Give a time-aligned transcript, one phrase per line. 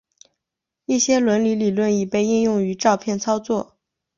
[0.87, 3.77] 一些伦理理论已被应用于照片操作。